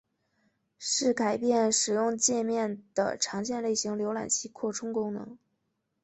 [0.79, 5.37] 是改变使用介面的常见类型浏览器扩充功能。